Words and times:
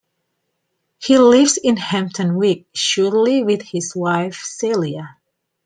He 0.99 1.19
lives 1.19 1.57
in 1.57 1.77
Hampton 1.77 2.33
Wick, 2.35 2.65
Surrey 2.73 3.43
with 3.43 3.61
his 3.61 3.95
wife, 3.95 4.41
Celia. 4.43 5.17